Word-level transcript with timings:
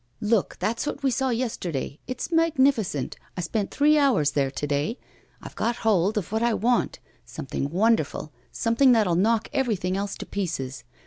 'Look, 0.19 0.57
that's 0.57 0.87
what 0.87 1.03
we 1.03 1.11
saw 1.11 1.29
yesterday. 1.29 1.99
It's 2.07 2.31
magnificent. 2.31 3.17
I 3.37 3.41
spent 3.41 3.69
three 3.69 3.99
hours 3.99 4.31
there 4.31 4.49
to 4.49 4.65
day. 4.65 4.97
I've 5.43 5.53
got 5.55 5.75
hold 5.85 6.17
of 6.17 6.31
what 6.31 6.41
I 6.41 6.55
want 6.55 6.97
something 7.23 7.69
wonderful, 7.69 8.33
something 8.51 8.93
that'll 8.93 9.13
knock 9.13 9.47
everything 9.53 9.95
else 9.95 10.15
to 10.15 10.25
pieces. 10.25 10.83